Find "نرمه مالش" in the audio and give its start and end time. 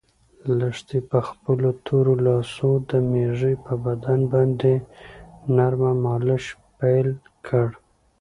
5.55-6.45